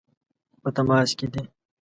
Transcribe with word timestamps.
په 0.61 0.69
تماس 0.75 1.09
کې 1.17 1.27
دي. 1.33 1.43